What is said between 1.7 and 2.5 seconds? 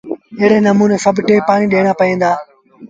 ڏيڻآݩ پئيٚن دآ۔